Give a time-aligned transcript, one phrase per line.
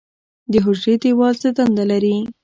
[0.51, 2.17] د حجرې دیوال څه دنده لري؟